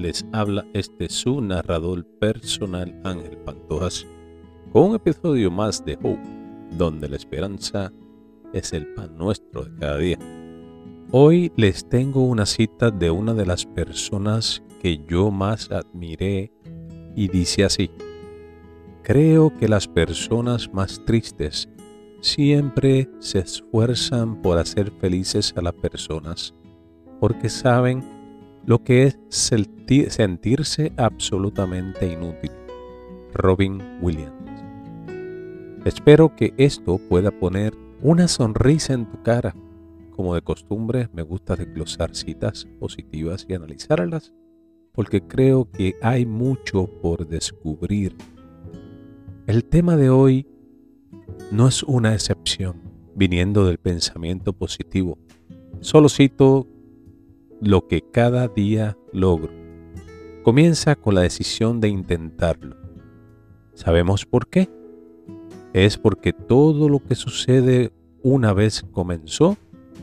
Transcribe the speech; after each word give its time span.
les 0.00 0.24
habla 0.32 0.66
este 0.72 1.08
su 1.10 1.40
narrador 1.40 2.06
personal 2.18 2.98
Ángel 3.04 3.36
Pantojas 3.38 4.06
con 4.72 4.90
un 4.90 4.94
episodio 4.96 5.50
más 5.50 5.84
de 5.84 5.94
Hope, 5.94 6.22
donde 6.78 7.08
la 7.08 7.16
esperanza 7.16 7.92
es 8.52 8.72
el 8.72 8.86
pan 8.94 9.16
nuestro 9.18 9.64
de 9.64 9.78
cada 9.78 9.98
día. 9.98 10.18
Hoy 11.12 11.52
les 11.56 11.86
tengo 11.88 12.24
una 12.24 12.46
cita 12.46 12.90
de 12.90 13.10
una 13.10 13.34
de 13.34 13.44
las 13.44 13.66
personas 13.66 14.62
que 14.80 15.04
yo 15.06 15.30
más 15.30 15.70
admiré 15.70 16.52
y 17.14 17.28
dice 17.28 17.64
así, 17.64 17.90
creo 19.02 19.52
que 19.58 19.68
las 19.68 19.86
personas 19.86 20.72
más 20.72 21.04
tristes 21.04 21.68
siempre 22.20 23.10
se 23.18 23.40
esfuerzan 23.40 24.40
por 24.40 24.56
hacer 24.56 24.92
felices 24.92 25.52
a 25.56 25.62
las 25.62 25.74
personas 25.74 26.54
porque 27.18 27.50
saben 27.50 28.19
lo 28.64 28.82
que 28.82 29.04
es 29.04 29.18
sentirse 29.28 30.92
absolutamente 30.96 32.06
inútil. 32.12 32.50
Robin 33.32 33.80
Williams. 34.00 34.34
Espero 35.84 36.34
que 36.36 36.52
esto 36.56 36.98
pueda 37.08 37.30
poner 37.30 37.74
una 38.02 38.28
sonrisa 38.28 38.92
en 38.92 39.06
tu 39.06 39.22
cara. 39.22 39.54
Como 40.10 40.34
de 40.34 40.42
costumbre, 40.42 41.08
me 41.12 41.22
gusta 41.22 41.56
desglosar 41.56 42.14
citas 42.14 42.66
positivas 42.78 43.46
y 43.48 43.54
analizarlas 43.54 44.32
porque 44.92 45.22
creo 45.22 45.70
que 45.70 45.96
hay 46.02 46.26
mucho 46.26 46.86
por 47.00 47.26
descubrir. 47.26 48.16
El 49.46 49.64
tema 49.64 49.96
de 49.96 50.10
hoy 50.10 50.46
no 51.50 51.68
es 51.68 51.82
una 51.82 52.12
excepción 52.14 52.76
viniendo 53.14 53.66
del 53.66 53.78
pensamiento 53.78 54.52
positivo. 54.52 55.18
Solo 55.80 56.08
cito 56.08 56.66
lo 57.60 57.86
que 57.86 58.00
cada 58.00 58.48
día 58.48 58.96
logro. 59.12 59.52
Comienza 60.42 60.96
con 60.96 61.14
la 61.14 61.20
decisión 61.20 61.80
de 61.80 61.88
intentarlo. 61.88 62.76
¿Sabemos 63.74 64.24
por 64.24 64.48
qué? 64.48 64.70
Es 65.74 65.98
porque 65.98 66.32
todo 66.32 66.88
lo 66.88 67.00
que 67.00 67.14
sucede 67.14 67.92
una 68.22 68.54
vez 68.54 68.84
comenzó, 68.92 69.58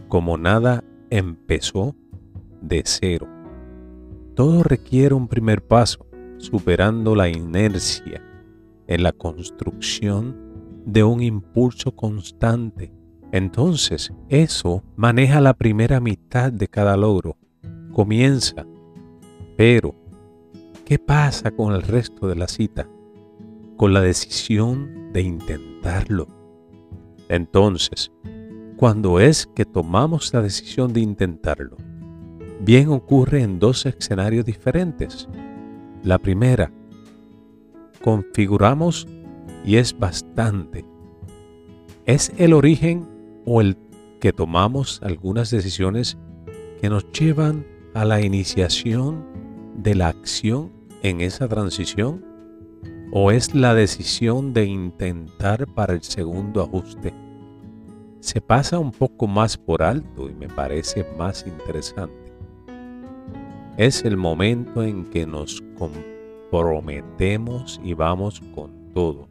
como 0.07 0.37
nada 0.37 0.83
empezó 1.09 1.95
de 2.61 2.83
cero. 2.85 3.27
Todo 4.35 4.61
requiere 4.61 5.15
un 5.15 5.27
primer 5.27 5.65
paso, 5.65 6.05
superando 6.37 7.15
la 7.15 7.27
inercia 7.27 8.23
en 8.85 9.01
la 9.01 9.11
construcción 9.11 10.37
de 10.85 11.03
un 11.03 11.23
impulso 11.23 11.95
constante. 11.95 12.93
Entonces, 13.31 14.13
eso 14.29 14.83
maneja 14.95 15.41
la 15.41 15.55
primera 15.55 15.99
mitad 15.99 16.51
de 16.53 16.67
cada 16.67 16.95
logro 16.95 17.35
comienza. 17.97 18.63
Pero, 19.55 19.95
¿qué 20.85 20.99
pasa 20.99 21.49
con 21.49 21.73
el 21.73 21.81
resto 21.81 22.27
de 22.27 22.35
la 22.35 22.47
cita? 22.47 22.87
Con 23.75 23.91
la 23.91 24.01
decisión 24.01 25.11
de 25.13 25.21
intentarlo. 25.21 26.27
Entonces, 27.27 28.11
cuando 28.75 29.19
es 29.19 29.47
que 29.47 29.65
tomamos 29.65 30.31
la 30.31 30.43
decisión 30.43 30.93
de 30.93 30.99
intentarlo, 30.99 31.75
bien 32.61 32.89
ocurre 32.89 33.41
en 33.41 33.57
dos 33.57 33.87
escenarios 33.87 34.45
diferentes. 34.45 35.27
La 36.03 36.19
primera, 36.19 36.71
configuramos 38.03 39.07
y 39.65 39.77
es 39.77 39.97
bastante. 39.97 40.85
Es 42.05 42.31
el 42.37 42.53
origen 42.53 43.07
o 43.43 43.59
el 43.59 43.75
que 44.21 44.33
tomamos 44.33 45.01
algunas 45.01 45.49
decisiones 45.49 46.15
que 46.79 46.91
nos 46.91 47.11
llevan 47.11 47.65
a 47.97 48.05
la 48.05 48.21
iniciación 48.21 49.25
de 49.75 49.95
la 49.95 50.09
acción 50.09 50.71
en 51.01 51.19
esa 51.19 51.47
transición? 51.47 52.23
¿O 53.11 53.31
es 53.31 53.55
la 53.55 53.73
decisión 53.73 54.53
de 54.53 54.65
intentar 54.65 55.65
para 55.73 55.93
el 55.93 56.03
segundo 56.03 56.61
ajuste? 56.61 57.11
Se 58.19 58.39
pasa 58.39 58.77
un 58.77 58.91
poco 58.91 59.25
más 59.25 59.57
por 59.57 59.81
alto 59.81 60.29
y 60.29 60.35
me 60.35 60.47
parece 60.47 61.07
más 61.17 61.43
interesante. 61.47 62.31
Es 63.77 64.05
el 64.05 64.15
momento 64.15 64.83
en 64.83 65.05
que 65.05 65.25
nos 65.25 65.63
comprometemos 65.79 67.81
y 67.83 67.95
vamos 67.95 68.43
con 68.53 68.93
todo. 68.93 69.27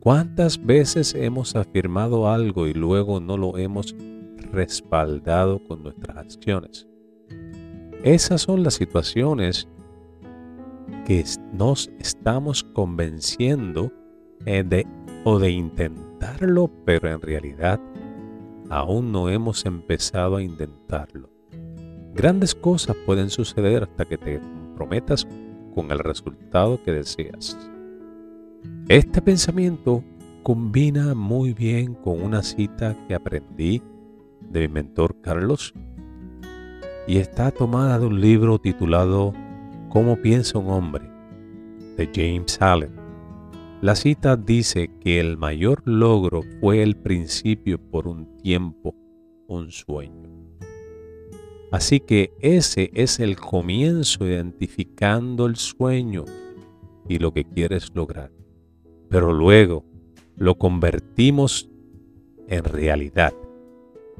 ¿Cuántas 0.00 0.62
veces 0.62 1.14
hemos 1.14 1.56
afirmado 1.56 2.28
algo 2.28 2.66
y 2.66 2.74
luego 2.74 3.20
no 3.20 3.38
lo 3.38 3.56
hemos 3.56 3.96
respaldado 4.52 5.66
con 5.66 5.82
nuestras 5.82 6.18
acciones? 6.18 6.88
Esas 8.04 8.42
son 8.42 8.62
las 8.62 8.74
situaciones 8.74 9.66
que 11.04 11.24
nos 11.52 11.90
estamos 11.98 12.62
convenciendo 12.62 13.92
eh, 14.46 14.62
de, 14.62 14.86
o 15.24 15.38
de 15.40 15.50
intentarlo, 15.50 16.70
pero 16.84 17.10
en 17.10 17.20
realidad 17.20 17.80
aún 18.70 19.10
no 19.10 19.28
hemos 19.28 19.66
empezado 19.66 20.36
a 20.36 20.42
intentarlo. 20.42 21.28
Grandes 22.14 22.54
cosas 22.54 22.96
pueden 23.04 23.30
suceder 23.30 23.82
hasta 23.82 24.04
que 24.04 24.16
te 24.16 24.38
comprometas 24.38 25.26
con 25.74 25.90
el 25.90 25.98
resultado 25.98 26.80
que 26.82 26.92
deseas. 26.92 27.58
Este 28.88 29.20
pensamiento 29.20 30.04
combina 30.44 31.14
muy 31.14 31.52
bien 31.52 31.94
con 31.94 32.22
una 32.22 32.42
cita 32.42 32.96
que 33.08 33.14
aprendí 33.14 33.82
de 34.40 34.60
mi 34.60 34.68
mentor 34.68 35.20
Carlos 35.20 35.74
y 37.08 37.16
está 37.16 37.50
tomada 37.50 37.98
de 37.98 38.06
un 38.06 38.20
libro 38.20 38.58
titulado 38.58 39.32
¿Cómo 39.88 40.20
piensa 40.20 40.58
un 40.58 40.68
hombre? 40.70 41.10
de 41.96 42.08
James 42.14 42.60
Allen. 42.60 42.92
La 43.80 43.96
cita 43.96 44.36
dice 44.36 44.90
que 45.00 45.18
el 45.18 45.38
mayor 45.38 45.82
logro 45.86 46.42
fue 46.60 46.82
el 46.82 46.96
principio 46.96 47.78
por 47.78 48.06
un 48.06 48.36
tiempo, 48.36 48.94
un 49.48 49.70
sueño. 49.72 50.28
Así 51.72 51.98
que 51.98 52.30
ese 52.40 52.90
es 52.92 53.18
el 53.20 53.36
comienzo 53.36 54.26
identificando 54.26 55.46
el 55.46 55.56
sueño 55.56 56.26
y 57.08 57.18
lo 57.18 57.32
que 57.32 57.44
quieres 57.44 57.90
lograr. 57.94 58.30
Pero 59.08 59.32
luego 59.32 59.84
lo 60.36 60.58
convertimos 60.58 61.70
en 62.48 62.64
realidad. 62.64 63.32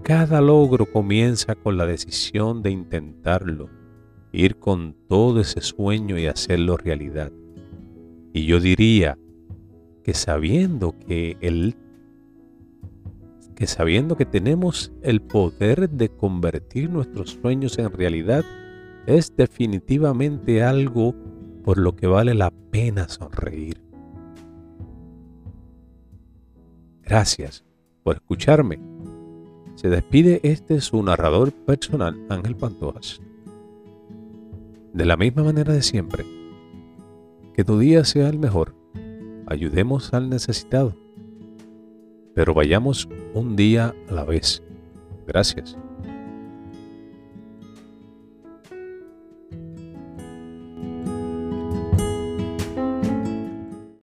Cada 0.02 0.40
logro 0.40 0.86
comienza 0.86 1.54
con 1.54 1.76
la 1.76 1.86
decisión 1.86 2.62
de 2.62 2.70
intentarlo, 2.70 3.68
ir 4.32 4.56
con 4.58 4.94
todo 5.08 5.40
ese 5.40 5.60
sueño 5.60 6.18
y 6.18 6.26
hacerlo 6.26 6.76
realidad. 6.76 7.32
Y 8.32 8.46
yo 8.46 8.60
diría 8.60 9.18
que 10.02 10.14
sabiendo 10.14 10.94
que 11.06 11.36
el 11.40 11.76
que 13.54 13.66
sabiendo 13.66 14.16
que 14.16 14.24
tenemos 14.24 14.92
el 15.02 15.20
poder 15.20 15.90
de 15.90 16.08
convertir 16.10 16.88
nuestros 16.90 17.30
sueños 17.30 17.76
en 17.78 17.90
realidad 17.90 18.44
es 19.06 19.34
definitivamente 19.36 20.62
algo 20.62 21.14
por 21.64 21.76
lo 21.76 21.96
que 21.96 22.06
vale 22.06 22.34
la 22.34 22.52
pena 22.70 23.08
sonreír. 23.08 23.82
Gracias 27.02 27.64
por 28.04 28.16
escucharme 28.16 28.78
se 29.78 29.88
despide 29.88 30.40
este 30.42 30.80
su 30.80 31.00
narrador 31.04 31.52
personal, 31.52 32.20
Ángel 32.28 32.56
Pantojas. 32.56 33.20
De 34.92 35.04
la 35.04 35.16
misma 35.16 35.44
manera 35.44 35.72
de 35.72 35.82
siempre, 35.82 36.26
que 37.54 37.62
tu 37.62 37.78
día 37.78 38.02
sea 38.02 38.28
el 38.28 38.40
mejor, 38.40 38.74
ayudemos 39.46 40.12
al 40.12 40.30
necesitado, 40.30 40.96
pero 42.34 42.54
vayamos 42.54 43.08
un 43.34 43.54
día 43.54 43.94
a 44.08 44.14
la 44.14 44.24
vez. 44.24 44.64
Gracias. 45.28 45.78